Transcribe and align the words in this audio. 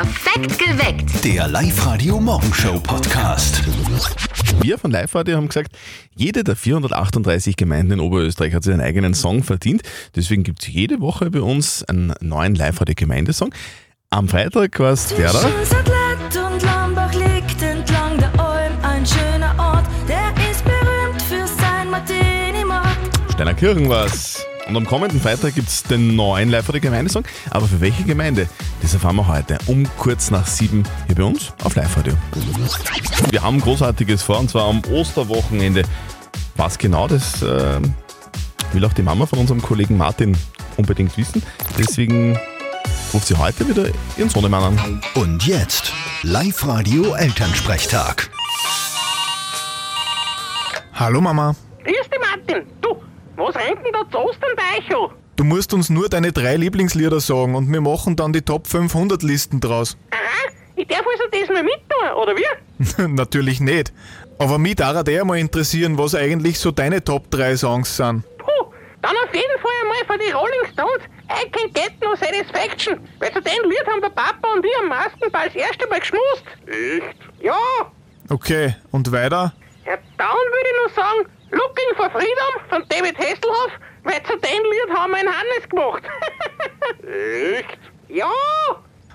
Perfekt 0.00 0.58
geweckt. 0.58 1.24
Der 1.26 1.46
Live-Radio-Morgenshow-Podcast. 1.46 3.62
Wir 4.62 4.78
von 4.78 4.90
Live 4.90 5.14
Radio 5.14 5.36
haben 5.36 5.48
gesagt, 5.48 5.76
jede 6.16 6.42
der 6.42 6.56
438 6.56 7.54
Gemeinden 7.54 7.92
in 7.92 8.00
Oberösterreich 8.00 8.54
hat 8.54 8.64
sich 8.64 8.72
einen 8.72 8.80
eigenen 8.80 9.12
Song 9.12 9.42
verdient. 9.42 9.82
Deswegen 10.16 10.42
gibt 10.42 10.62
es 10.62 10.68
jede 10.68 11.02
Woche 11.02 11.30
bei 11.30 11.42
uns 11.42 11.84
einen 11.84 12.14
neuen 12.22 12.54
Live 12.54 12.80
Radio 12.80 12.94
Gemeindesong. 12.96 13.52
Am 14.08 14.26
Freitag 14.26 14.80
war 14.80 14.92
es 14.92 15.08
der 15.08 15.34
Alm 18.38 18.72
ein 18.82 19.04
schöner 19.04 19.54
Ort, 19.58 19.84
der 20.08 20.32
ist 20.50 20.64
berühmt 20.64 21.20
für 21.20 21.46
sein 21.60 21.90
Martini-Markt. 21.90 23.20
Steiner 23.34 23.52
Kirchen 23.52 23.90
war 23.90 24.06
es. 24.06 24.46
Und 24.70 24.76
am 24.76 24.86
kommenden 24.86 25.20
Freitag 25.20 25.56
gibt 25.56 25.68
es 25.68 25.82
den 25.82 26.14
neuen 26.14 26.48
Live 26.48 26.68
Radio 26.68 26.80
Gemeindesong. 26.80 27.24
Aber 27.50 27.66
für 27.66 27.80
welche 27.80 28.04
Gemeinde? 28.04 28.48
Das 28.82 28.94
erfahren 28.94 29.16
wir 29.16 29.26
heute 29.26 29.58
um 29.66 29.84
kurz 29.98 30.30
nach 30.30 30.46
sieben 30.46 30.84
hier 31.08 31.16
bei 31.16 31.24
uns 31.24 31.52
auf 31.64 31.74
Live 31.74 31.96
Radio. 31.96 32.12
Wir 33.30 33.42
haben 33.42 33.60
Großartiges 33.60 34.22
vor 34.22 34.38
und 34.38 34.48
zwar 34.48 34.68
am 34.68 34.80
Osterwochenende. 34.84 35.82
Was 36.54 36.78
genau, 36.78 37.08
das 37.08 37.42
äh, 37.42 37.80
will 38.72 38.84
auch 38.84 38.92
die 38.92 39.02
Mama 39.02 39.26
von 39.26 39.40
unserem 39.40 39.60
Kollegen 39.60 39.96
Martin 39.96 40.38
unbedingt 40.76 41.18
wissen. 41.18 41.42
Deswegen 41.76 42.38
ruft 43.12 43.26
sie 43.26 43.34
heute 43.34 43.68
wieder 43.68 43.88
ihren 44.16 44.30
Sohnemann 44.30 44.78
an. 44.78 45.00
Und 45.14 45.44
jetzt 45.48 45.92
Live-Radio 46.22 47.14
Elternsprechtag. 47.14 48.30
Hallo 50.94 51.20
Mama, 51.20 51.56
Grüß 51.82 52.08
dich, 52.08 52.20
Martin. 52.20 52.66
Du, 52.80 53.02
was 53.36 53.54
rennt 53.54 53.84
denn 53.84 53.92
da 53.92 54.10
zu 54.10 54.18
Ostern 54.18 54.50
bei 54.56 54.78
euch 54.78 54.96
an? 54.96 55.16
du 55.40 55.44
musst 55.44 55.72
uns 55.72 55.88
nur 55.88 56.10
deine 56.10 56.32
drei 56.32 56.56
Lieblingslieder 56.56 57.18
sagen 57.18 57.54
und 57.54 57.72
wir 57.72 57.80
machen 57.80 58.14
dann 58.14 58.34
die 58.34 58.42
Top 58.42 58.66
500 58.66 59.22
Listen 59.22 59.58
draus. 59.58 59.96
Aha, 60.10 60.52
ich 60.76 60.86
darf 60.86 61.00
also 61.00 61.24
das 61.32 61.48
mal 61.48 61.62
mittun, 61.62 62.12
oder 62.22 62.34
wie? 62.36 63.08
Natürlich 63.08 63.58
nicht. 63.58 63.90
Aber 64.38 64.58
mich 64.58 64.76
darf 64.76 65.08
eher 65.08 65.24
mal 65.24 65.38
interessieren, 65.38 65.96
was 65.96 66.14
eigentlich 66.14 66.58
so 66.58 66.70
deine 66.72 67.02
Top 67.02 67.30
3 67.30 67.56
Songs 67.56 67.96
sind. 67.96 68.22
Puh, 68.36 68.66
dann 69.00 69.16
auf 69.24 69.34
jeden 69.34 69.58
Fall 69.62 69.72
einmal 69.80 70.04
von 70.06 70.18
den 70.18 70.34
Rolling 70.34 70.72
Stones 70.74 71.04
I 71.30 71.48
Can 71.50 71.72
Get 71.72 71.92
No 72.02 72.14
Satisfaction. 72.16 73.00
Weil 73.18 73.32
zu 73.32 73.40
dem 73.40 73.70
Lied 73.70 73.86
haben 73.86 74.02
der 74.02 74.10
Papa 74.10 74.46
und 74.54 74.64
ich 74.64 74.78
am 74.82 74.88
meisten 74.88 75.20
das 75.32 75.54
erste 75.54 75.88
Mal 75.88 76.00
geschmust. 76.00 76.44
Echt? 76.66 77.16
Ja. 77.42 77.56
Okay, 78.28 78.74
und 78.90 79.10
weiter? 79.10 79.54
Ja, 79.86 79.96
dann 80.18 80.28
würde 80.28 80.68
ich 80.70 80.86
noch 80.86 81.02
sagen, 81.02 81.26
Looking 81.50 81.96
for 81.96 82.10
Freedom 82.10 82.52
von 82.68 82.84
David 82.88 83.18
Hasselhoff, 83.18 83.72
weil 84.04 84.22
zu 84.22 84.36
dem 84.38 84.62
Lied 84.62 84.96
haben 84.96 85.10
wir 85.10 85.18
einen 85.18 85.28
Hannes 85.28 85.68
gemacht. 85.68 86.02
Echt? 87.56 87.78
Ja. 88.08 88.30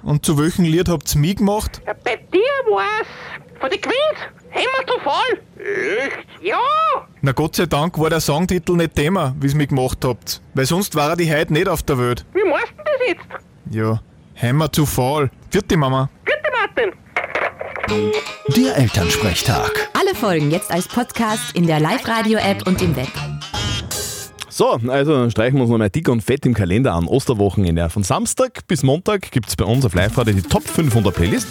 Und 0.04 0.26
zu 0.26 0.38
welchem 0.38 0.66
Lied 0.66 0.90
habt's 0.90 1.16
mich 1.16 1.38
gemacht? 1.38 1.82
Ja, 1.86 1.94
bei 2.04 2.18
dir 2.18 2.42
war's 2.70 3.08
von 3.60 3.70
den 3.70 3.82
Queens, 3.82 4.20
Hammer 4.52 4.88
zu 4.88 5.00
Fall. 5.00 5.42
Echt? 5.66 6.28
Ja. 6.42 6.60
Na 7.22 7.32
Gott 7.32 7.56
sei 7.56 7.66
Dank 7.66 7.98
war 8.00 8.10
der 8.10 8.20
Songtitel 8.20 8.74
nicht 8.74 8.96
Thema, 8.96 9.34
wie's 9.40 9.56
mich 9.56 9.70
gemacht 9.70 10.00
habt. 10.04 10.42
Weil 10.54 10.66
sonst 10.66 10.96
war 10.96 11.12
er 11.12 11.16
die 11.16 11.34
heute 11.34 11.54
nicht 11.54 11.68
auf 11.70 11.84
der 11.84 11.98
Welt. 11.98 12.26
Wie 12.34 12.44
machst 12.44 12.74
du 12.78 12.84
das 12.84 13.08
jetzt? 13.08 13.46
Ja, 13.72 14.02
Hammer 14.42 14.72
zu 14.72 14.86
Fall. 14.86 15.32
Vierte 15.50 15.78
Mama. 15.78 16.10
Der 17.88 18.78
Elternsprechtag. 18.78 19.90
Alle 19.94 20.16
Folgen 20.16 20.50
jetzt 20.50 20.72
als 20.72 20.88
Podcast 20.88 21.56
in 21.56 21.68
der 21.68 21.80
Live-Radio-App 21.80 22.66
und 22.66 22.82
im 22.82 22.96
Web. 22.96 23.12
So, 24.50 24.80
also 24.88 25.14
dann 25.14 25.30
streichen 25.30 25.58
wir 25.58 25.64
uns 25.64 25.70
nochmal 25.70 25.92
dick 25.92 26.10
und 26.10 26.22
fett 26.22 26.46
im 26.48 26.56
Kalender 26.56 26.94
an. 26.94 27.06
Osterwochenende. 27.06 27.90
Von 27.90 28.02
Samstag 28.02 28.66
bis 28.68 28.82
Montag 28.82 29.30
gibt 29.30 29.50
es 29.50 29.56
bei 29.56 29.66
uns 29.66 29.86
auf 29.86 29.94
Live-Radio 29.94 30.34
die 30.34 30.42
Top 30.42 30.68
500 30.68 31.14
Playlist. 31.14 31.48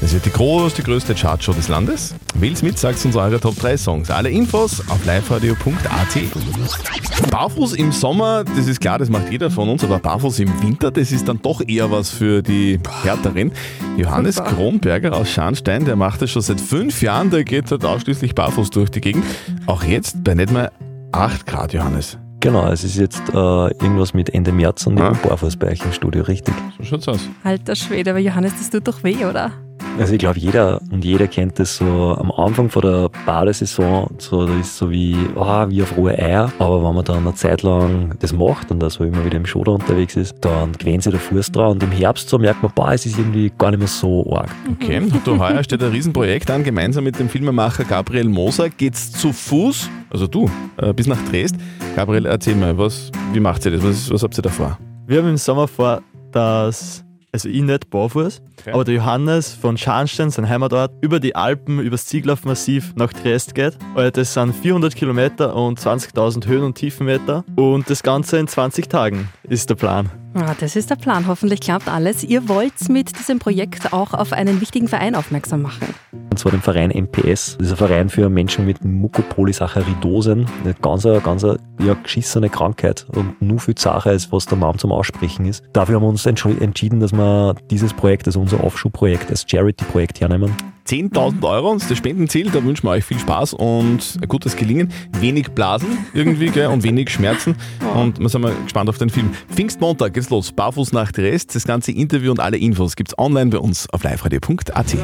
Das 0.00 0.12
wird 0.12 0.24
die 0.26 0.30
größte, 0.30 0.82
größte 0.82 1.14
Chartshow 1.14 1.52
des 1.52 1.68
Landes. 1.68 2.14
Wähl's 2.34 2.62
mit, 2.62 2.78
sagt 2.78 3.04
uns 3.04 3.16
eure 3.16 3.40
Top 3.40 3.58
3 3.58 3.76
Songs. 3.76 4.10
Alle 4.10 4.30
Infos 4.30 4.80
auf 4.88 5.04
liveradio.at. 5.04 7.30
Barfuß 7.30 7.72
im 7.74 7.90
Sommer, 7.90 8.44
das 8.44 8.68
ist 8.68 8.80
klar, 8.80 8.98
das 8.98 9.10
macht 9.10 9.30
jeder 9.32 9.50
von 9.50 9.68
uns, 9.68 9.82
aber 9.82 9.98
barfuß 9.98 10.38
im 10.38 10.62
Winter, 10.62 10.92
das 10.92 11.10
ist 11.10 11.26
dann 11.28 11.42
doch 11.42 11.60
eher 11.66 11.90
was 11.90 12.10
für 12.10 12.42
die 12.42 12.78
Härteren. 13.02 13.50
Johannes 13.96 14.36
Kronberger 14.42 15.14
aus 15.16 15.28
Scharnstein, 15.30 15.84
der 15.84 15.96
macht 15.96 16.22
das 16.22 16.30
schon 16.30 16.42
seit 16.42 16.60
fünf 16.60 17.02
Jahren, 17.02 17.30
der 17.30 17.42
geht 17.42 17.68
halt 17.70 17.84
ausschließlich 17.84 18.36
barfuß 18.36 18.70
durch 18.70 18.90
die 18.90 19.00
Gegend. 19.00 19.24
Auch 19.66 19.82
jetzt 19.82 20.22
bei 20.22 20.34
nicht 20.34 20.52
mal 20.52 20.70
8 21.10 21.44
Grad, 21.44 21.72
Johannes. 21.72 22.18
Genau, 22.40 22.70
es 22.70 22.84
ist 22.84 22.96
jetzt 22.96 23.20
äh, 23.30 23.32
irgendwas 23.34 24.14
mit 24.14 24.32
Ende 24.32 24.52
März 24.52 24.86
und 24.86 25.00
Ah. 25.00 25.10
ich 25.12 25.18
bin 25.18 25.28
barfuß 25.30 25.56
bei 25.56 25.72
euch 25.72 25.84
im 25.84 25.92
Studio, 25.92 26.22
richtig. 26.22 26.54
So 26.78 26.84
schaut's 26.84 27.08
aus. 27.08 27.18
Alter 27.42 27.74
Schwede, 27.74 28.10
aber 28.10 28.20
Johannes, 28.20 28.52
das 28.56 28.70
tut 28.70 28.86
doch 28.86 29.02
weh, 29.02 29.24
oder? 29.24 29.50
Also 29.98 30.12
ich 30.12 30.18
glaube, 30.18 30.38
jeder 30.38 30.80
und 30.92 31.04
jeder 31.04 31.26
kennt 31.26 31.58
das 31.58 31.76
so 31.76 32.16
am 32.18 32.30
Anfang 32.30 32.70
von 32.70 32.82
der 32.82 33.10
Badesaison, 33.26 34.08
so, 34.18 34.46
das 34.46 34.56
ist 34.56 34.78
so 34.78 34.90
wie, 34.90 35.16
ah, 35.36 35.68
wie 35.68 35.82
auf 35.82 35.96
rohe 35.96 36.16
Eier. 36.16 36.52
Aber 36.58 36.84
wenn 36.84 36.94
man 36.94 37.04
dann 37.04 37.18
eine 37.18 37.34
Zeit 37.34 37.62
lang 37.62 38.14
das 38.20 38.32
macht 38.32 38.70
und 38.70 38.80
da 38.80 38.90
so 38.90 39.04
immer 39.04 39.24
wieder 39.24 39.36
im 39.36 39.46
Schoder 39.46 39.72
unterwegs 39.72 40.16
ist, 40.16 40.36
dann 40.40 40.72
gewöhnt 40.72 41.02
sich 41.02 41.10
der 41.10 41.20
Fuß 41.20 41.52
dran 41.52 41.72
und 41.72 41.82
im 41.82 41.90
Herbst 41.90 42.28
so 42.28 42.38
merkt 42.38 42.62
man, 42.62 42.72
boah, 42.74 42.92
es 42.92 43.06
ist 43.06 43.18
irgendwie 43.18 43.52
gar 43.58 43.70
nicht 43.70 43.80
mehr 43.80 43.88
so 43.88 44.32
arg. 44.32 44.50
Okay, 44.72 45.02
du, 45.24 45.38
heuer 45.38 45.62
steht 45.64 45.82
ein 45.82 45.90
Riesenprojekt 45.90 46.50
an. 46.50 46.62
Gemeinsam 46.62 47.04
mit 47.04 47.18
dem 47.18 47.28
Filmemacher 47.28 47.84
Gabriel 47.84 48.28
Moser 48.28 48.70
geht's 48.70 49.12
zu 49.12 49.32
Fuß, 49.32 49.90
also 50.10 50.26
du, 50.26 50.50
äh, 50.76 50.92
bis 50.92 51.06
nach 51.06 51.20
Dresd. 51.28 51.56
Gabriel, 51.96 52.26
erzähl 52.26 52.54
mal, 52.54 52.76
was, 52.78 53.10
wie 53.32 53.40
macht 53.40 53.64
ihr 53.66 53.72
das? 53.72 53.82
Was, 53.82 54.10
was 54.10 54.22
habt 54.22 54.38
ihr 54.38 54.42
da 54.42 54.50
vor? 54.50 54.78
Wir 55.06 55.18
haben 55.18 55.28
im 55.28 55.36
Sommer 55.36 55.66
vor, 55.66 56.02
dass, 56.32 57.04
also 57.32 57.48
ich 57.48 57.62
nicht 57.62 57.90
barfuß, 57.90 58.40
Okay. 58.60 58.72
aber 58.72 58.84
der 58.84 58.94
Johannes 58.94 59.54
von 59.54 59.76
Scharnstein, 59.78 60.30
sein 60.30 60.48
Heimatort, 60.48 60.90
über 61.00 61.20
die 61.20 61.36
Alpen, 61.36 61.78
übers 61.78 62.06
Zieglaufmassiv 62.06 62.92
nach 62.96 63.12
Triest 63.12 63.54
geht. 63.54 63.78
Und 63.94 64.16
das 64.16 64.34
sind 64.34 64.54
400 64.54 64.94
Kilometer 64.96 65.54
und 65.54 65.78
20.000 65.78 66.46
Höhen- 66.46 66.64
und 66.64 66.74
Tiefenmeter. 66.74 67.44
Und 67.56 67.88
das 67.88 68.02
Ganze 68.02 68.38
in 68.38 68.48
20 68.48 68.88
Tagen 68.88 69.28
ist 69.44 69.70
der 69.70 69.76
Plan. 69.76 70.10
Ah, 70.34 70.54
das 70.58 70.76
ist 70.76 70.90
der 70.90 70.96
Plan. 70.96 71.26
Hoffentlich 71.26 71.60
klappt 71.60 71.88
alles. 71.88 72.22
Ihr 72.24 72.48
wollt 72.48 72.88
mit 72.88 73.18
diesem 73.18 73.38
Projekt 73.38 73.92
auch 73.92 74.12
auf 74.14 74.32
einen 74.32 74.60
wichtigen 74.60 74.88
Verein 74.88 75.14
aufmerksam 75.14 75.62
machen. 75.62 75.94
Und 76.30 76.38
zwar 76.38 76.52
den 76.52 76.60
Verein 76.60 76.90
MPS. 76.90 77.56
Das 77.58 77.66
ist 77.68 77.72
ein 77.72 77.76
Verein 77.76 78.08
für 78.08 78.28
Menschen 78.28 78.66
mit 78.66 78.84
Mucopolysaccharidosen. 78.84 80.46
Eine 80.64 80.74
ganz, 80.74 81.04
ganz 81.24 81.42
ja, 81.42 81.94
geschissene 82.02 82.48
Krankheit 82.50 83.06
und 83.14 83.40
nur 83.40 83.58
viel 83.60 83.78
Sache 83.78 84.10
ist, 84.10 84.30
was 84.32 84.46
der 84.46 84.58
Mann 84.58 84.78
zum 84.78 84.92
Aussprechen 84.92 85.46
ist. 85.46 85.64
Dafür 85.72 85.96
haben 85.96 86.02
wir 86.02 86.08
uns 86.08 86.26
entsch- 86.26 86.60
entschieden, 86.60 87.00
dass 87.00 87.12
wir 87.12 87.54
dieses 87.70 87.94
Projekt, 87.94 88.26
also 88.26 88.40
unser 88.40 88.62
Aufschubprojekt, 88.62 89.30
als 89.30 89.44
Charity-Projekt 89.48 90.20
hernehmen. 90.20 90.52
10.000 90.88 91.42
Euro, 91.42 91.74
ist 91.74 91.90
das 91.90 91.98
Spendenziel, 91.98 92.50
da 92.50 92.64
wünschen 92.64 92.86
wir 92.86 92.92
euch 92.92 93.04
viel 93.04 93.18
Spaß 93.18 93.52
und 93.52 94.18
ein 94.22 94.28
gutes 94.28 94.56
Gelingen. 94.56 94.90
Wenig 95.20 95.50
Blasen 95.50 95.98
irgendwie 96.14 96.46
gell, 96.46 96.68
und 96.68 96.82
wenig 96.82 97.10
Schmerzen. 97.10 97.56
Und 97.94 98.18
wir 98.18 98.28
sind 98.30 98.40
mal 98.40 98.54
gespannt 98.64 98.88
auf 98.88 98.96
den 98.96 99.10
Film. 99.10 99.30
Pfingstmontag 99.50 100.14
geht's 100.14 100.30
los, 100.30 100.50
barfuß 100.52 100.92
nach 100.92 101.12
Dresd. 101.12 101.54
Das 101.54 101.64
ganze 101.66 101.92
Interview 101.92 102.30
und 102.30 102.40
alle 102.40 102.56
Infos 102.56 102.96
gibt's 102.96 103.18
online 103.18 103.50
bei 103.50 103.58
uns 103.58 103.88
auf 103.90 104.02
liveradio.at. 104.02 104.96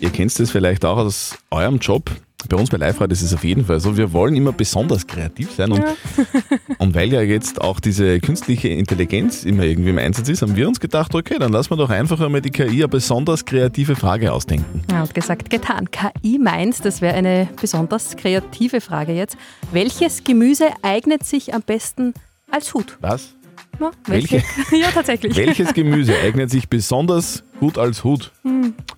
Ihr 0.00 0.10
kennt 0.10 0.38
das 0.38 0.50
vielleicht 0.50 0.84
auch 0.84 0.98
aus 0.98 1.38
eurem 1.50 1.78
Job. 1.78 2.10
Bei 2.48 2.56
uns 2.56 2.70
bei 2.70 2.76
Live 2.76 3.00
Radio 3.00 3.12
ist 3.12 3.22
es 3.22 3.32
auf 3.32 3.44
jeden 3.44 3.64
Fall 3.64 3.80
so. 3.80 3.96
Wir 3.96 4.12
wollen 4.12 4.36
immer 4.36 4.52
besonders 4.52 5.06
kreativ 5.06 5.52
sein 5.52 5.72
und, 5.72 5.84
und 6.78 6.94
weil 6.94 7.12
ja 7.12 7.22
jetzt 7.22 7.60
auch 7.60 7.80
diese 7.80 8.20
künstliche 8.20 8.68
Intelligenz 8.68 9.44
immer 9.44 9.62
irgendwie 9.62 9.90
im 9.90 9.98
Einsatz 9.98 10.28
ist, 10.28 10.42
haben 10.42 10.56
wir 10.56 10.68
uns 10.68 10.80
gedacht, 10.80 11.14
okay, 11.14 11.38
dann 11.38 11.52
lassen 11.52 11.70
wir 11.70 11.76
doch 11.76 11.90
einfach 11.90 12.20
einmal 12.20 12.42
die 12.42 12.50
KI 12.50 12.68
eine 12.68 12.88
besonders 12.88 13.44
kreative 13.44 13.96
Frage 13.96 14.32
ausdenken. 14.32 14.82
Ja, 14.90 15.02
und 15.02 15.14
gesagt, 15.14 15.50
getan. 15.50 15.90
KI 15.90 16.38
meint, 16.38 16.84
das 16.84 17.00
wäre 17.00 17.14
eine 17.14 17.48
besonders 17.60 18.16
kreative 18.16 18.80
Frage 18.80 19.12
jetzt. 19.12 19.36
Welches 19.72 20.24
Gemüse 20.24 20.66
eignet 20.82 21.24
sich 21.24 21.54
am 21.54 21.62
besten 21.62 22.14
als 22.50 22.74
Hut? 22.74 22.98
Was? 23.00 23.34
Na, 23.78 23.90
Welche? 24.06 24.36
ja, 24.72 24.90
tatsächlich. 24.92 25.36
Welches 25.36 25.74
Gemüse 25.74 26.14
eignet 26.22 26.50
sich 26.50 26.68
besonders 26.68 27.42
gut 27.64 27.78
als 27.78 28.04
Hut? 28.04 28.30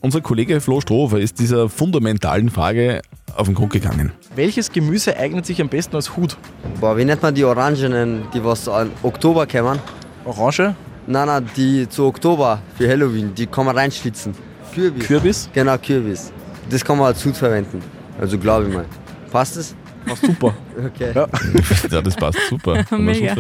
Unser 0.00 0.20
Kollege 0.22 0.60
Flo 0.60 0.80
Strofer 0.80 1.20
ist 1.20 1.38
dieser 1.38 1.68
fundamentalen 1.68 2.50
Frage 2.50 3.00
auf 3.36 3.46
den 3.46 3.54
Grund 3.54 3.72
gegangen. 3.72 4.10
Welches 4.34 4.72
Gemüse 4.72 5.16
eignet 5.16 5.46
sich 5.46 5.60
am 5.60 5.68
besten 5.68 5.94
als 5.94 6.16
Hut? 6.16 6.36
Boah, 6.80 6.96
wie 6.96 7.04
nennt 7.04 7.22
man 7.22 7.32
die 7.32 7.44
Orangenen, 7.44 8.24
die 8.34 8.42
was 8.42 8.68
an 8.68 8.90
Oktober 9.04 9.46
kommen? 9.46 9.78
Orange? 10.24 10.74
Nein, 11.06 11.26
nein, 11.28 11.48
die 11.56 11.88
zu 11.88 12.06
Oktober 12.06 12.60
für 12.76 12.88
Halloween, 12.88 13.32
die 13.36 13.46
kann 13.46 13.66
man 13.66 13.76
reinschlitzen. 13.76 14.34
Kürbis. 14.74 15.06
Kürbis? 15.06 15.48
Genau, 15.52 15.78
Kürbis. 15.78 16.32
Das 16.68 16.84
kann 16.84 16.98
man 16.98 17.06
als 17.06 17.24
Hut 17.24 17.36
verwenden. 17.36 17.80
Also 18.20 18.36
glaube 18.36 18.66
ich 18.66 18.74
mal. 18.74 18.86
Passt 19.30 19.56
es? 19.56 19.76
Passt 20.06 20.24
super. 20.24 20.54
Okay. 20.78 21.12
Ja. 21.14 21.28
Ja, 21.90 22.02
das 22.02 22.16
passt 22.16 22.38
super. 22.48 22.84
Mega. 22.98 23.34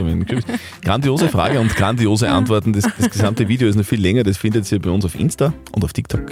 Grandiose 0.82 1.28
Frage 1.28 1.60
und 1.60 1.74
grandiose 1.74 2.28
Antworten. 2.28 2.72
Das, 2.72 2.84
das 2.98 3.10
gesamte 3.10 3.48
Video 3.48 3.68
ist 3.68 3.76
noch 3.76 3.84
viel 3.84 4.00
länger. 4.00 4.22
Das 4.22 4.36
findet 4.36 4.70
ihr 4.70 4.80
bei 4.80 4.90
uns 4.90 5.04
auf 5.04 5.14
Insta 5.14 5.52
und 5.72 5.84
auf 5.84 5.92
TikTok. 5.92 6.22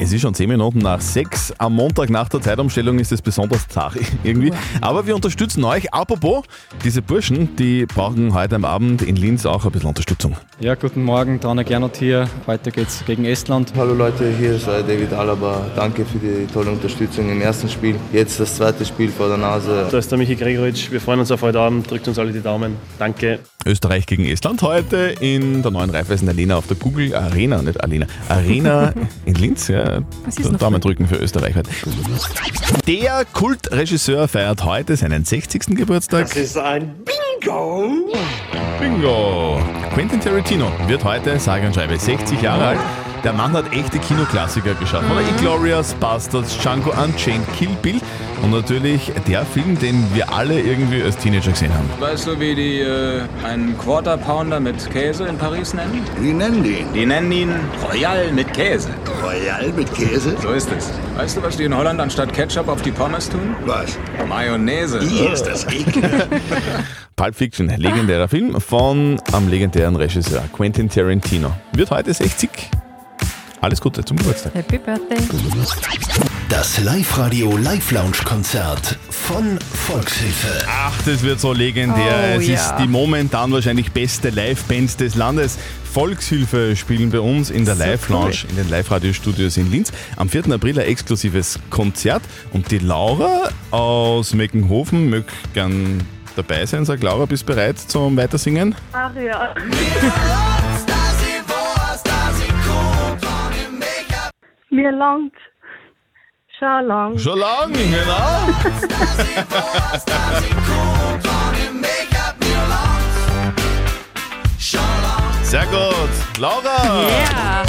Es 0.00 0.12
ist 0.12 0.20
schon 0.20 0.32
10 0.32 0.48
Minuten 0.48 0.78
nach 0.78 1.00
6. 1.00 1.54
Am 1.58 1.74
Montag 1.74 2.08
nach 2.08 2.28
der 2.28 2.40
Zeitumstellung 2.40 3.00
ist 3.00 3.10
es 3.10 3.20
besonders 3.20 3.66
zart 3.66 3.96
irgendwie. 4.22 4.52
Aber 4.80 5.06
wir 5.08 5.16
unterstützen 5.16 5.64
euch. 5.64 5.92
Apropos, 5.92 6.44
diese 6.84 7.02
Burschen, 7.02 7.56
die 7.56 7.84
brauchen 7.84 8.32
heute 8.32 8.54
am 8.54 8.64
Abend 8.64 9.02
in 9.02 9.16
Linz 9.16 9.44
auch 9.44 9.64
ein 9.64 9.72
bisschen 9.72 9.88
Unterstützung. 9.88 10.36
Ja, 10.60 10.76
guten 10.76 11.02
Morgen, 11.02 11.40
Dana 11.40 11.64
Gernot 11.64 11.96
hier. 11.96 12.28
Heute 12.46 12.70
geht's 12.70 13.04
gegen 13.06 13.24
Estland. 13.24 13.72
Hallo 13.76 13.92
Leute, 13.92 14.32
hier 14.38 14.54
ist 14.54 14.68
äh, 14.68 14.84
David 14.84 15.12
Alaba. 15.12 15.66
Danke 15.74 16.04
für 16.04 16.18
die 16.18 16.46
tolle 16.52 16.70
Unterstützung 16.70 17.30
im 17.30 17.40
ersten 17.40 17.68
Spiel. 17.68 17.96
Jetzt 18.12 18.38
das 18.38 18.54
zweite 18.56 18.84
Spiel 18.84 19.08
vor 19.10 19.26
der 19.26 19.36
Nase. 19.38 19.88
Da 19.90 19.98
ist 19.98 20.10
der 20.12 20.18
Michi 20.18 20.36
Gregoritsch. 20.36 20.92
Wir 20.92 21.00
freuen 21.00 21.18
uns 21.18 21.32
auf 21.32 21.42
heute 21.42 21.58
Abend. 21.58 21.90
Drückt 21.90 22.06
uns 22.06 22.18
alle 22.20 22.32
die 22.32 22.40
Daumen. 22.40 22.76
Danke. 23.00 23.40
Österreich 23.66 24.06
gegen 24.06 24.24
Estland 24.24 24.62
heute 24.62 25.14
in 25.20 25.62
der 25.62 25.70
neuen 25.70 25.90
Raiffeisen 25.90 26.28
Arena 26.28 26.56
auf 26.56 26.66
der 26.68 26.76
Google 26.76 27.14
Arena, 27.14 27.60
nicht 27.60 27.82
Arena, 27.82 28.06
Arena 28.28 28.94
in 29.26 29.34
Linz. 29.34 29.68
Ja, 29.68 29.87
Noch 30.42 30.58
Daumen 30.58 30.80
drücken 30.80 31.06
für 31.06 31.16
Österreich 31.16 31.54
heute. 31.56 31.70
Der 32.86 33.24
Kultregisseur 33.32 34.28
feiert 34.28 34.64
heute 34.64 34.96
seinen 34.96 35.24
60. 35.24 35.76
Geburtstag. 35.76 36.34
ist 36.36 36.56
ein 36.56 36.94
Bingo! 37.40 38.10
Bingo! 38.80 39.60
Quentin 39.94 40.20
Tarantino 40.20 40.70
wird 40.86 41.04
heute, 41.04 41.38
sage 41.38 41.66
und 41.66 41.74
schreibe, 41.74 41.98
60 41.98 42.40
Jahre 42.40 42.66
alt. 42.66 42.80
Der 43.24 43.32
Mann 43.32 43.52
hat 43.52 43.72
echte 43.72 43.98
Kinoklassiker 43.98 44.74
geschaffen. 44.74 45.10
Oder 45.10 45.22
Inglourious 45.22 45.94
Bastards, 45.94 46.56
Django 46.58 46.90
Unchained, 46.90 47.44
Kill 47.56 47.76
Bill 47.82 48.00
und 48.42 48.52
natürlich 48.52 49.12
der 49.26 49.44
Film, 49.44 49.78
den 49.78 50.06
wir 50.14 50.32
alle 50.32 50.60
irgendwie 50.60 51.02
als 51.02 51.16
Teenager 51.16 51.50
gesehen 51.50 51.74
haben. 51.74 51.88
Weißt 51.98 52.28
du, 52.28 52.38
wie 52.38 52.54
die 52.54 52.80
äh, 52.80 53.22
einen 53.44 53.76
Quarter 53.76 54.16
Pounder 54.16 54.60
mit 54.60 54.88
Käse 54.90 55.24
in 55.24 55.36
Paris 55.36 55.74
nennen? 55.74 56.02
Wie 56.20 56.32
nennen 56.32 56.62
die 56.62 56.78
ihn? 56.80 56.92
Die 56.94 57.06
nennen 57.06 57.32
ihn 57.32 57.54
Royal 57.90 58.30
mit 58.32 58.52
Käse. 58.52 58.90
Royal 59.22 59.72
mit 59.72 59.92
Käse? 59.94 60.36
So 60.40 60.50
ist 60.50 60.70
es. 60.70 60.90
Weißt 61.16 61.36
du, 61.36 61.42
was 61.42 61.56
die 61.56 61.64
in 61.64 61.76
Holland 61.76 62.00
anstatt 62.00 62.32
Ketchup 62.32 62.68
auf 62.68 62.82
die 62.82 62.92
Pommes 62.92 63.28
tun? 63.28 63.56
Was? 63.66 63.98
Mayonnaise. 64.28 65.00
Wie 65.00 65.26
ist 65.26 65.42
das 65.42 65.64
eklig? 65.66 66.04
Pulp 67.16 67.34
Fiction, 67.34 67.68
legendärer 67.68 68.28
Film 68.28 68.60
von 68.60 69.20
am 69.32 69.48
legendären 69.48 69.96
Regisseur 69.96 70.44
Quentin 70.52 70.88
Tarantino. 70.88 71.52
Wird 71.72 71.90
heute 71.90 72.14
60. 72.14 72.48
Alles 73.60 73.80
Gute 73.80 74.04
zum 74.04 74.16
Geburtstag. 74.16 74.54
Happy 74.54 74.78
Birthday. 74.78 75.18
Das 76.48 76.78
Live-Radio 76.78 77.56
Live-Lounge-Konzert 77.56 78.96
von 79.10 79.58
Volkshilfe. 79.58 80.64
Ach, 80.68 80.94
das 81.04 81.22
wird 81.22 81.40
so 81.40 81.52
legendär. 81.52 82.34
Oh, 82.36 82.38
es 82.38 82.46
ja. 82.46 82.54
ist 82.54 82.74
die 82.78 82.86
momentan 82.86 83.50
wahrscheinlich 83.50 83.90
beste 83.90 84.30
Live-Band 84.30 85.00
des 85.00 85.16
Landes. 85.16 85.58
Volkshilfe 85.92 86.76
spielen 86.76 87.10
bei 87.10 87.18
uns 87.18 87.50
in 87.50 87.64
der 87.64 87.74
So 87.74 87.82
Live-Lounge, 87.82 88.26
cool. 88.44 88.50
in 88.50 88.56
den 88.56 88.70
Live-Radio-Studios 88.70 89.56
in 89.56 89.70
Linz. 89.70 89.92
Am 90.16 90.28
4. 90.28 90.52
April 90.52 90.78
ein 90.78 90.86
exklusives 90.86 91.58
Konzert. 91.68 92.22
Und 92.52 92.70
die 92.70 92.78
Laura 92.78 93.48
aus 93.72 94.34
Meckenhofen 94.34 95.10
möchte 95.10 95.32
gern 95.54 96.00
dabei 96.36 96.64
sein. 96.64 96.84
Sag 96.84 97.02
Laura, 97.02 97.26
bist 97.26 97.42
du 97.42 97.54
bereit 97.54 97.78
zum 97.78 98.16
Weitersingen? 98.16 98.76
Ach 98.92 99.10
ja. 99.16 99.52
Mir 104.78 104.92
langt 104.92 105.34
schon 106.56 106.86
lang. 106.86 107.18
Schon 107.18 107.36
lang, 107.40 107.72
genau. 107.72 109.48
Sehr 115.42 115.66
gut. 115.66 116.38
Laura! 116.38 117.08
Ja. 117.08 117.62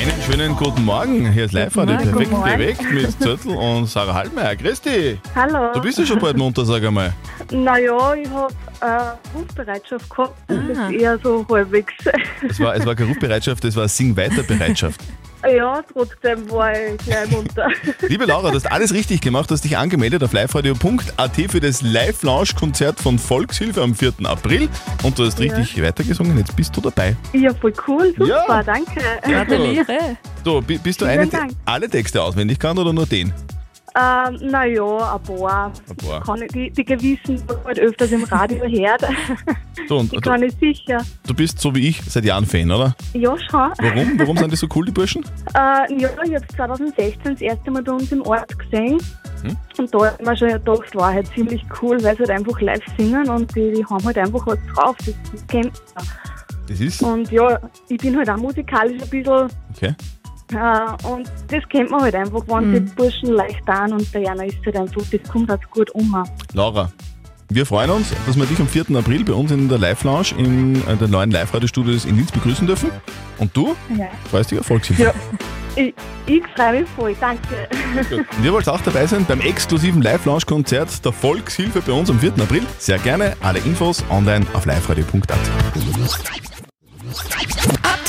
Einen 0.00 0.22
schönen 0.22 0.56
guten 0.56 0.84
Morgen. 0.86 1.30
Hier 1.32 1.44
ist 1.44 1.52
live 1.52 1.74
Guten 1.74 1.86
perfekt 1.88 2.30
bewegt 2.30 2.92
mit 2.92 3.20
Zürtel 3.20 3.54
und 3.56 3.86
Sarah 3.86 4.14
Halbmeier. 4.14 4.56
Christi! 4.56 5.18
Hallo. 5.34 5.72
Du 5.74 5.82
bist 5.82 5.98
ja 5.98 6.06
schon 6.06 6.18
bald 6.18 6.38
munter, 6.38 6.64
sag 6.64 6.82
einmal. 6.82 7.12
Naja, 7.50 8.14
ich 8.14 8.28
habe 8.30 8.54
äh, 8.80 9.36
Rufbereitschaft 9.36 10.08
gehabt. 10.08 10.34
Das 10.48 10.78
Ah. 10.78 10.88
ist 10.88 10.92
eher 11.00 11.18
so 11.18 11.44
halbwegs. 11.50 11.92
Es 12.48 12.58
war, 12.58 12.74
es 12.74 12.86
war 12.86 12.94
keine 12.94 13.10
Rufbereitschaft, 13.10 13.62
es 13.66 13.76
war 13.76 13.86
Sing-Weiter-Bereitschaft. 13.88 15.00
ja, 15.48 15.82
trotzdem 15.92 16.50
war 16.50 16.72
ich 16.72 16.98
gleich 16.98 17.30
munter. 17.30 17.68
Liebe 18.08 18.24
Laura, 18.26 18.50
du 18.50 18.56
hast 18.56 18.70
alles 18.70 18.92
richtig 18.92 19.20
gemacht, 19.20 19.50
du 19.50 19.54
hast 19.54 19.64
dich 19.64 19.76
angemeldet 19.76 20.22
auf 20.22 20.32
liveradio.at 20.32 21.36
für 21.50 21.60
das 21.60 21.82
Live-Lounge-Konzert 21.82 23.00
von 23.00 23.18
Volkshilfe 23.18 23.82
am 23.82 23.94
4. 23.94 24.12
April 24.24 24.68
und 25.02 25.18
du 25.18 25.24
hast 25.24 25.38
Ja. 25.38 25.54
richtig 25.54 25.82
weitergesungen, 25.82 26.36
jetzt 26.38 26.54
bist 26.56 26.76
du 26.76 26.80
dabei. 26.80 27.16
ja, 27.32 27.52
voll 27.54 27.72
cool. 27.88 28.12
Super, 28.18 28.26
Ja. 28.48 28.62
danke. 28.62 29.00
Gratuliere. 29.22 30.16
Du, 30.44 30.60
bi- 30.62 30.78
bist 30.78 31.00
du 31.00 31.06
Vielen 31.06 31.32
eine, 31.32 31.48
die 31.48 31.56
alle 31.64 31.88
Texte 31.88 32.22
auswendig 32.22 32.58
kann 32.58 32.76
oder 32.78 32.92
nur 32.92 33.06
den? 33.06 33.32
Ähm, 33.96 34.50
naja, 34.50 35.14
ein 35.14 35.22
paar. 35.22 35.72
Ein 35.88 35.96
paar. 35.96 36.20
Kann 36.22 36.42
ich, 36.42 36.52
die, 36.52 36.70
die 36.70 36.84
gewissen, 36.84 37.36
die 37.36 37.42
man 37.46 37.64
halt 37.64 37.78
öfters 37.80 38.12
im 38.12 38.24
Radio 38.24 38.58
hört. 38.58 39.04
So, 39.88 39.98
und 39.98 40.12
Die 40.12 40.16
du, 40.16 40.20
kann 40.30 40.42
ich 40.42 40.54
sicher. 40.60 40.98
du 41.26 41.34
bist 41.34 41.58
so 41.58 41.74
wie 41.74 41.88
ich 41.88 42.02
seit 42.04 42.24
Jahren 42.24 42.44
Fan, 42.44 42.70
oder? 42.70 42.94
Ja, 43.14 43.34
schon. 43.38 43.72
Warum? 43.78 44.18
Warum 44.18 44.36
sind 44.36 44.52
die 44.52 44.56
so 44.56 44.68
cool, 44.76 44.84
die 44.84 44.92
Burschen? 44.92 45.24
Äh, 45.54 45.92
ja, 46.00 46.08
ich 46.22 46.34
habe 46.34 46.46
2016 46.54 47.32
das 47.32 47.40
erste 47.40 47.70
Mal 47.72 47.82
bei 47.82 47.92
uns 47.92 48.12
im 48.12 48.22
Ort 48.22 48.56
gesehen. 48.56 49.00
Hm? 49.42 49.56
Und 49.78 49.92
da 49.94 50.06
hat 50.06 50.22
man 50.22 50.36
schon 50.36 50.48
gedacht, 50.48 50.94
war 50.94 51.12
halt 51.14 51.26
ziemlich 51.34 51.64
cool, 51.82 52.00
weil 52.04 52.14
sie 52.14 52.20
halt 52.20 52.30
einfach 52.30 52.60
live 52.60 52.84
singen 52.98 53.28
und 53.30 53.52
die, 53.56 53.72
die 53.72 53.84
haben 53.84 54.04
halt 54.04 54.18
einfach 54.18 54.46
was 54.46 54.58
drauf. 54.74 54.96
Das 55.32 55.46
kennt 55.48 55.72
man. 55.96 56.04
Das 56.68 56.80
ist. 56.80 57.02
Und 57.02 57.32
ja, 57.32 57.58
ich 57.88 57.98
bin 57.98 58.16
halt 58.16 58.30
auch 58.30 58.36
musikalisch 58.36 59.02
ein 59.02 59.08
bisschen. 59.08 59.48
Okay. 59.74 59.94
Äh, 60.52 61.06
und 61.06 61.30
das 61.48 61.62
kennt 61.68 61.90
man 61.90 62.02
halt 62.02 62.14
einfach, 62.14 62.42
wenn 62.46 62.70
Mhm. 62.70 62.74
die 62.86 62.92
Burschen 62.92 63.30
leicht 63.34 63.68
an 63.68 63.92
und 63.92 64.12
der 64.14 64.22
Jana 64.22 64.44
ist 64.44 64.56
halt 64.64 64.76
einfach, 64.76 65.02
das 65.10 65.30
kommt 65.30 65.48
halt 65.50 65.70
gut 65.70 65.90
um. 65.92 66.24
Laura, 66.54 66.90
wir 67.48 67.66
freuen 67.66 67.90
uns, 67.90 68.12
dass 68.26 68.36
wir 68.36 68.46
dich 68.46 68.58
am 68.60 68.68
4. 68.68 68.96
April 68.96 69.24
bei 69.24 69.32
uns 69.32 69.50
in 69.50 69.68
der 69.68 69.78
Live-Lounge 69.78 70.28
in 70.38 70.76
äh, 70.88 70.96
den 70.96 71.10
neuen 71.10 71.30
Live-Radio-Studios 71.30 72.04
in 72.04 72.16
Linz 72.16 72.30
begrüßen 72.32 72.66
dürfen. 72.66 72.90
Und 73.38 73.56
du 73.56 73.74
Ja. 73.96 74.06
freust 74.30 74.50
dich 74.50 74.58
auf 74.60 74.66
Volkshilfe. 74.66 75.02
Ja. 75.04 75.14
Ich, 75.76 75.94
ich 76.26 76.42
freue 76.56 76.80
mich 76.80 76.90
voll, 76.96 77.14
danke. 77.20 77.68
Gut. 78.10 78.18
Und 78.36 78.44
ihr 78.44 78.52
wollt 78.52 78.68
auch 78.68 78.80
dabei 78.80 79.06
sein 79.06 79.24
beim 79.24 79.40
exklusiven 79.40 80.02
Live-Lounge-Konzert 80.02 81.04
der 81.04 81.12
Volkshilfe 81.12 81.80
bei 81.80 81.92
uns 81.92 82.10
am 82.10 82.18
4. 82.18 82.32
April? 82.40 82.62
Sehr 82.78 82.98
gerne. 82.98 83.36
Alle 83.40 83.60
Infos 83.60 84.04
online 84.10 84.44
auf 84.52 84.66
liveradio.at. 84.66 85.38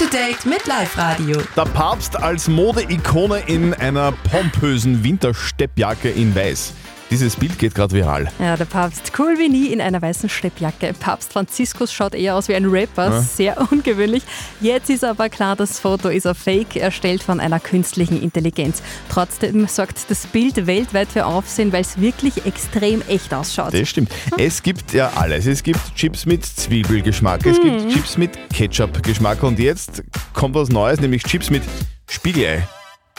To 0.02 0.08
date 0.08 0.48
mit 0.48 0.66
Live 0.66 0.98
Radio. 0.98 1.38
Der 1.56 1.66
Papst 1.66 2.16
als 2.16 2.48
Modeikone 2.48 3.44
in 3.46 3.76
einer 3.76 4.12
pompösen 4.12 5.04
Wintersteppjacke 5.04 6.10
in 6.10 6.36
Weiß. 6.36 6.74
Dieses 7.12 7.36
Bild 7.36 7.60
geht 7.60 7.76
gerade 7.76 7.94
viral. 7.94 8.32
Ja, 8.40 8.56
der 8.56 8.64
Papst, 8.64 9.12
cool 9.20 9.36
wie 9.38 9.50
nie 9.50 9.68
in 9.68 9.82
einer 9.82 10.02
weißen 10.02 10.30
Steppjacke. 10.30 10.94
Papst 10.98 11.34
Franziskus 11.34 11.92
schaut 11.92 12.16
eher 12.16 12.36
aus 12.36 12.48
wie 12.48 12.56
ein 12.56 12.64
Rapper, 12.66 13.10
Ja. 13.12 13.22
sehr 13.22 13.72
ungewöhnlich. 13.72 14.24
Jetzt 14.62 14.90
ist 14.90 15.04
aber 15.04 15.28
klar, 15.28 15.58
das 15.58 15.78
Foto 15.80 16.08
ist 16.08 16.26
ein 16.26 16.36
Fake, 16.36 16.78
erstellt 16.78 17.22
von 17.22 17.42
einer 17.42 17.60
künstlichen 17.60 18.22
Intelligenz. 18.22 18.82
Trotzdem 19.10 19.68
sorgt 19.68 20.10
das 20.10 20.26
Bild 20.28 20.66
weltweit 20.68 21.10
für 21.10 21.26
Aufsehen, 21.26 21.74
weil 21.74 21.82
es 21.82 22.00
wirklich 22.00 22.46
extrem 22.46 23.02
echt 23.10 23.34
ausschaut. 23.34 23.74
Das 23.74 23.90
stimmt. 23.90 24.10
Es 24.38 24.64
gibt 24.64 24.94
ja 24.94 25.12
alles. 25.16 25.48
Es 25.48 25.64
gibt 25.64 25.80
Chips 25.96 26.26
mit 26.26 26.46
Zwiebelgeschmack, 26.46 27.46
es 27.46 27.60
gibt 27.60 27.90
Chips 27.92 28.18
mit 28.18 28.32
Ketchup-Geschmack 28.54 29.44
und 29.44 29.60
jetzt 29.60 30.02
kommt 30.34 30.56
was 30.56 30.70
Neues, 30.70 31.02
nämlich 31.02 31.24
Chips 31.24 31.50
mit 31.50 31.64
Spiegelei. 32.10 32.66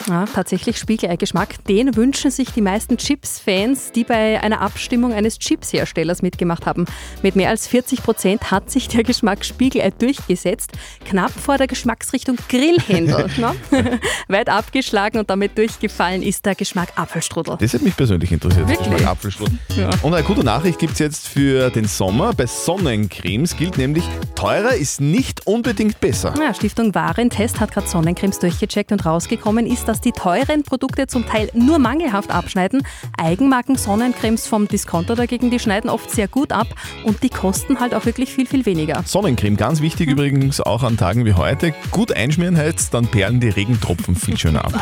Ja, 0.07 0.25
tatsächlich 0.25 0.77
Spiegelei-Geschmack. 0.77 1.63
Den 1.65 1.95
wünschen 1.95 2.31
sich 2.31 2.51
die 2.51 2.61
meisten 2.61 2.97
Chips-Fans, 2.97 3.91
die 3.93 4.03
bei 4.03 4.41
einer 4.41 4.61
Abstimmung 4.61 5.13
eines 5.13 5.39
Chips-Herstellers 5.39 6.21
mitgemacht 6.21 6.65
haben. 6.65 6.85
Mit 7.21 7.35
mehr 7.35 7.49
als 7.49 7.67
40 7.67 8.03
Prozent 8.03 8.51
hat 8.51 8.69
sich 8.69 8.87
der 8.87 9.03
Geschmack 9.03 9.45
Spiegelei 9.45 9.91
durchgesetzt. 9.91 10.71
Knapp 11.05 11.31
vor 11.31 11.57
der 11.57 11.67
Geschmacksrichtung 11.67 12.37
Grillhändel. 12.49 13.29
ne? 13.37 13.99
Weit 14.27 14.49
abgeschlagen 14.49 15.19
und 15.19 15.29
damit 15.29 15.57
durchgefallen 15.57 16.21
ist 16.21 16.45
der 16.45 16.55
Geschmack 16.55 16.89
Apfelstrudel. 16.95 17.57
Das 17.59 17.73
hat 17.73 17.81
mich 17.81 17.95
persönlich 17.95 18.31
interessiert. 18.31 18.67
Wirklich? 18.67 18.89
Geschmack 18.89 19.07
Apfelstrudel. 19.11 19.57
Ja. 19.75 19.89
Und 20.01 20.13
eine 20.13 20.23
gute 20.23 20.43
Nachricht 20.43 20.79
gibt 20.79 20.93
es 20.93 20.99
jetzt 20.99 21.27
für 21.27 21.69
den 21.69 21.85
Sommer. 21.85 22.33
Bei 22.33 22.45
Sonnencremes 22.45 23.55
gilt 23.57 23.77
nämlich, 23.77 24.03
teurer 24.35 24.75
ist 24.75 25.01
nicht 25.01 25.47
unbedingt 25.47 25.99
besser. 25.99 26.33
Ja, 26.39 26.53
Stiftung 26.53 26.93
Warentest 26.93 27.59
hat 27.59 27.71
gerade 27.71 27.87
Sonnencremes 27.87 28.39
durchgecheckt 28.39 28.91
und 28.91 29.05
rausgekommen 29.05 29.65
ist, 29.65 29.87
dass 29.87 29.92
die 30.01 30.11
teuren 30.11 30.63
Produkte 30.63 31.07
zum 31.07 31.25
Teil 31.25 31.49
nur 31.53 31.79
mangelhaft 31.79 32.31
abschneiden. 32.31 32.83
Eigenmarken 33.17 33.75
Sonnencremes 33.75 34.47
vom 34.47 34.67
Discounter 34.67 35.15
dagegen, 35.15 35.51
die 35.51 35.59
schneiden 35.59 35.89
oft 35.89 36.09
sehr 36.09 36.27
gut 36.27 36.51
ab 36.51 36.67
und 37.03 37.23
die 37.23 37.29
kosten 37.29 37.79
halt 37.79 37.93
auch 37.93 38.05
wirklich 38.05 38.33
viel, 38.33 38.45
viel 38.45 38.65
weniger. 38.65 39.03
Sonnencreme, 39.05 39.57
ganz 39.57 39.81
wichtig 39.81 40.09
übrigens 40.09 40.61
auch 40.61 40.83
an 40.83 40.97
Tagen 40.97 41.25
wie 41.25 41.33
heute. 41.33 41.73
Gut 41.91 42.11
einschmieren 42.11 42.57
heißt, 42.57 42.93
dann 42.93 43.07
perlen 43.07 43.39
die 43.39 43.49
Regentropfen 43.49 44.15
viel 44.15 44.37
schöner 44.37 44.65
ab. 44.65 44.73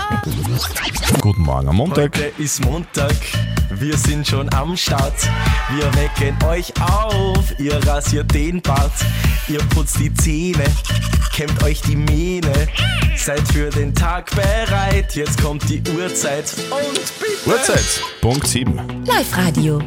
Guten 1.19 1.41
Morgen 1.41 1.67
am 1.67 1.75
Montag. 1.75 2.15
Heute 2.15 2.31
ist 2.37 2.63
Montag, 2.65 3.15
wir 3.71 3.97
sind 3.97 4.27
schon 4.27 4.51
am 4.53 4.75
Start. 4.77 5.13
Wir 5.75 5.85
wecken 5.95 6.37
euch 6.47 6.73
auf, 6.81 7.59
ihr 7.59 7.75
rasiert 7.87 8.33
den 8.33 8.61
Bart, 8.61 8.91
ihr 9.47 9.59
putzt 9.69 9.99
die 9.99 10.13
Zähne, 10.13 10.65
kämmt 11.33 11.63
euch 11.63 11.81
die 11.81 11.95
Mähne. 11.95 12.51
Seid 13.15 13.41
für 13.51 13.69
den 13.69 13.93
Tag 13.93 14.31
bereit, 14.31 15.00
jetzt 15.09 15.41
kommt 15.41 15.67
die 15.69 15.81
Uhrzeit 15.97 16.45
und 16.69 17.19
bitte. 17.19 17.49
Uhrzeit, 17.49 18.01
Punkt 18.21 18.47
7. 18.47 19.03
Live-Radio. 19.05 19.81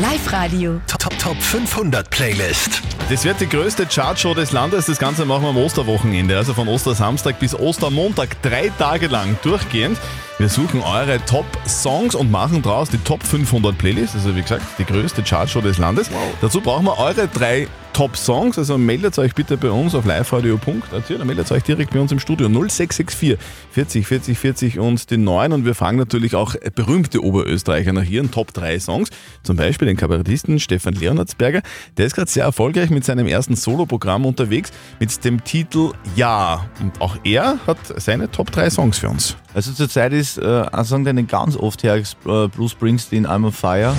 Live-Radio. 0.00 0.80
Top, 0.86 1.18
Top 1.18 1.40
500 1.40 2.10
Playlist. 2.10 2.82
Das 3.08 3.24
wird 3.24 3.40
die 3.40 3.48
größte 3.48 3.86
Chartshow 3.86 4.34
des 4.34 4.52
Landes. 4.52 4.86
Das 4.86 4.98
Ganze 4.98 5.24
machen 5.24 5.42
wir 5.42 5.50
am 5.50 5.56
Osterwochenende, 5.56 6.36
also 6.36 6.54
von 6.54 6.68
Ostersamstag 6.68 7.38
bis 7.38 7.54
Ostermontag, 7.54 8.40
drei 8.42 8.70
Tage 8.78 9.06
lang 9.06 9.38
durchgehend. 9.42 9.98
Wir 10.36 10.48
suchen 10.48 10.82
eure 10.82 11.24
Top-Songs 11.26 12.16
und 12.16 12.28
machen 12.28 12.60
daraus 12.60 12.88
die 12.90 12.98
Top 12.98 13.22
500 13.22 13.78
Playlist. 13.78 14.16
Also 14.16 14.34
wie 14.34 14.42
gesagt, 14.42 14.62
die 14.78 14.84
größte 14.84 15.22
Chartshow 15.22 15.60
des 15.60 15.78
Landes. 15.78 16.10
Dazu 16.40 16.60
brauchen 16.60 16.86
wir 16.86 16.98
eure 16.98 17.28
drei 17.28 17.68
Top-Songs. 17.92 18.58
Also 18.58 18.76
meldet 18.76 19.16
euch 19.20 19.32
bitte 19.36 19.56
bei 19.56 19.70
uns 19.70 19.94
auf 19.94 20.04
liveradio.at 20.04 21.08
oder 21.08 21.24
meldet 21.24 21.52
euch 21.52 21.62
direkt 21.62 21.92
bei 21.92 22.00
uns 22.00 22.10
im 22.10 22.18
Studio 22.18 22.48
0664 22.48 23.38
40 23.70 24.06
40 24.08 24.36
40 24.36 24.78
und 24.80 25.08
den 25.12 25.22
9. 25.22 25.52
Und 25.52 25.64
wir 25.66 25.76
fragen 25.76 25.98
natürlich 25.98 26.34
auch 26.34 26.56
berühmte 26.74 27.22
Oberösterreicher 27.22 27.92
nach 27.92 28.04
ihren 28.04 28.32
Top 28.32 28.52
3 28.52 28.80
Songs. 28.80 29.10
Zum 29.44 29.54
Beispiel 29.54 29.86
den 29.86 29.96
Kabarettisten 29.96 30.58
Stefan 30.58 30.94
Leonardsberger. 30.94 31.62
Der 31.96 32.06
ist 32.06 32.16
gerade 32.16 32.28
sehr 32.28 32.42
erfolgreich 32.42 32.90
mit 32.90 33.04
seinem 33.04 33.28
ersten 33.28 33.54
Soloprogramm 33.54 34.26
unterwegs 34.26 34.72
mit 34.98 35.24
dem 35.24 35.44
Titel 35.44 35.92
Ja. 36.16 36.68
Und 36.80 37.00
auch 37.00 37.18
er 37.22 37.60
hat 37.68 37.78
seine 37.98 38.28
Top 38.32 38.50
3 38.50 38.68
Songs 38.70 38.98
für 38.98 39.10
uns. 39.10 39.36
Also 39.54 39.72
zurzeit 39.72 40.12
ist 40.12 40.36
äh, 40.36 40.64
ein 40.72 40.84
Song, 40.84 41.04
den 41.04 41.16
ich 41.16 41.28
ganz 41.28 41.56
oft 41.56 41.84
her, 41.84 41.94
äh, 41.94 42.02
Bruce 42.48 42.72
Springsteen, 42.72 43.24
I'm 43.24 43.46
on 43.46 43.52
Fire. 43.52 43.94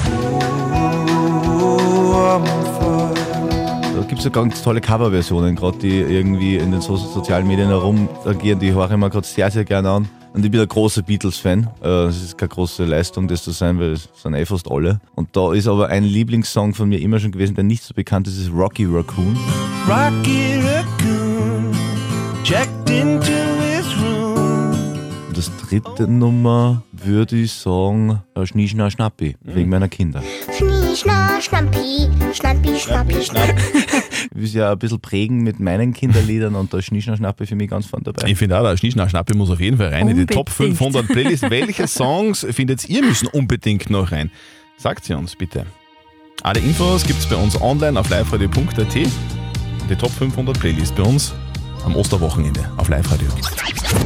Da 3.96 4.02
gibt 4.02 4.20
es 4.20 4.26
ja 4.26 4.32
ganz 4.32 4.62
tolle 4.62 4.82
Coverversionen, 4.82 5.56
gerade 5.56 5.78
die 5.78 6.02
irgendwie 6.02 6.58
in 6.58 6.72
den 6.72 6.82
so 6.82 6.98
sozialen 6.98 7.48
Medien 7.48 7.70
herumgehen, 7.70 8.60
die 8.60 8.74
höre 8.74 8.92
ich 8.92 8.98
mir 8.98 9.10
gerade 9.10 9.26
sehr, 9.26 9.50
sehr 9.50 9.64
gerne 9.64 9.90
an. 9.90 10.10
Und 10.34 10.44
ich 10.44 10.52
bin 10.52 10.60
ein 10.60 10.68
großer 10.68 11.02
Beatles-Fan. 11.02 11.70
Es 11.82 12.22
ist 12.22 12.38
keine 12.38 12.50
große 12.50 12.84
Leistung, 12.84 13.30
das 13.30 13.42
zu 13.44 13.52
sein, 13.52 13.80
weil 13.80 13.94
es 13.94 14.10
sind 14.22 14.34
eh 14.34 14.46
fast 14.46 14.70
alle. 14.70 15.00
Und 15.16 15.30
da 15.38 15.54
ist 15.54 15.68
aber 15.68 15.88
ein 15.88 16.04
Lieblingssong 16.04 16.74
von 16.74 16.90
mir 16.90 17.00
immer 17.00 17.20
schon 17.20 17.32
gewesen, 17.32 17.56
der 17.56 17.64
nicht 17.64 17.84
so 17.84 17.94
bekannt 17.94 18.28
ist, 18.28 18.38
ist 18.38 18.52
Rocky 18.52 18.86
Raccoon. 18.86 19.38
Rocky 19.88 20.60
Raccoon 20.60 21.72
checked 22.44 22.90
into 22.90 23.45
dritte 25.82 26.08
Nummer 26.08 26.84
würde 26.91 27.36
ich 27.36 27.51
sagen, 27.51 28.22
äh, 28.36 28.46
Schnie, 28.46 28.67
Schna, 28.67 28.89
Schnappi, 28.89 29.36
wegen 29.41 29.70
meiner 29.70 29.88
Kinder. 29.88 30.22
Schnie, 30.58 30.96
schna, 30.96 31.41
schnappi, 31.41 32.10
schnappi, 32.34 32.79
schnappi, 32.79 33.22
schnappi. 33.22 33.62
Ich 34.32 34.36
will 34.36 34.44
es 34.44 34.53
ja 34.53 34.72
ein 34.72 34.79
bisschen 34.79 35.00
prägen 35.00 35.44
mit 35.44 35.60
meinen 35.60 35.94
Kinderliedern 35.94 36.55
und 36.55 36.74
da 36.74 36.79
ist 36.79 36.86
Schnie, 36.86 37.01
Schna, 37.01 37.15
Schnappi 37.15 37.46
für 37.46 37.55
mich 37.55 37.70
ganz 37.70 37.86
vorne 37.86 38.03
dabei. 38.03 38.27
Ich 38.29 38.38
finde 38.38 38.60
auch, 38.60 38.63
der 38.63 38.75
Schnieschnau 38.75 39.08
Schnappi 39.08 39.36
muss 39.36 39.50
auf 39.50 39.62
jeden 39.62 39.77
Fall 39.77 39.89
rein 39.89 40.08
in 40.08 40.17
die 40.17 40.25
Top 40.25 40.50
Unbedingt. 40.60 40.77
500 40.77 41.08
Playlist. 41.08 41.50
Welche 41.50 41.88
Songs 41.88 42.46
findet 42.50 42.88
ihr 42.89 43.03
müssen 43.03 43.27
unbedingt 43.27 43.89
noch 43.89 44.12
rein? 44.12 44.32
Sagt 44.77 45.05
sie 45.05 45.13
uns 45.13 45.36
bitte. 45.36 45.65
Alle 46.44 46.60
Infos 46.60 47.05
gibt 47.05 47.20
es 47.20 47.25
bei 47.25 47.36
uns 47.36 47.60
online 47.62 48.00
auf 48.00 48.10
liveradio.at. 48.10 48.96
Die 49.89 49.96
Top 49.96 50.12
500 50.12 50.60
Playlist 50.60 50.96
bei 50.96 51.03
uns 51.03 51.34
am 51.86 51.96
Osterwochenende 51.96 52.70
auf 52.77 52.89
Live 52.89 53.10
Radio. 53.12 53.27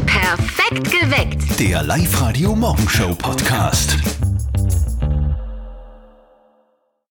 Perfekt 0.05 0.91
geweckt. 0.91 1.59
Der 1.59 1.81
Live-Radio 1.83 2.55
Morgenshow 2.55 3.15
Podcast. 3.15 4.18